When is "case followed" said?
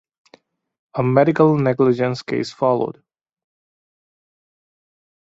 2.23-3.03